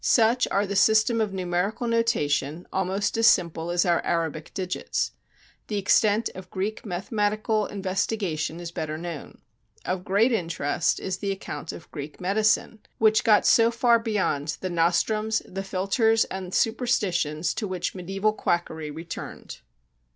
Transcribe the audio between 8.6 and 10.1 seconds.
better known. Of